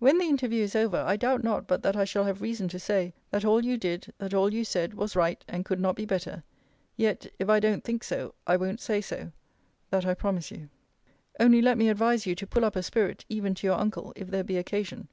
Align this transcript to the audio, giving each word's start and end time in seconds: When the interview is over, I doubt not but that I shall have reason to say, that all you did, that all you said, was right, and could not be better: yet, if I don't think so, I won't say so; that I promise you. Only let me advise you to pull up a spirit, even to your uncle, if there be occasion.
When 0.00 0.18
the 0.18 0.26
interview 0.28 0.64
is 0.64 0.76
over, 0.76 0.98
I 0.98 1.16
doubt 1.16 1.42
not 1.42 1.66
but 1.66 1.82
that 1.82 1.96
I 1.96 2.04
shall 2.04 2.24
have 2.24 2.42
reason 2.42 2.68
to 2.68 2.78
say, 2.78 3.14
that 3.30 3.42
all 3.42 3.64
you 3.64 3.78
did, 3.78 4.12
that 4.18 4.34
all 4.34 4.52
you 4.52 4.66
said, 4.66 4.92
was 4.92 5.16
right, 5.16 5.42
and 5.48 5.64
could 5.64 5.80
not 5.80 5.96
be 5.96 6.04
better: 6.04 6.42
yet, 6.94 7.26
if 7.38 7.48
I 7.48 7.58
don't 7.58 7.82
think 7.82 8.04
so, 8.04 8.34
I 8.46 8.58
won't 8.58 8.82
say 8.82 9.00
so; 9.00 9.32
that 9.88 10.04
I 10.04 10.12
promise 10.12 10.50
you. 10.50 10.68
Only 11.40 11.62
let 11.62 11.78
me 11.78 11.88
advise 11.88 12.26
you 12.26 12.34
to 12.34 12.46
pull 12.46 12.66
up 12.66 12.76
a 12.76 12.82
spirit, 12.82 13.24
even 13.30 13.54
to 13.54 13.66
your 13.66 13.78
uncle, 13.78 14.12
if 14.14 14.26
there 14.28 14.44
be 14.44 14.58
occasion. 14.58 15.08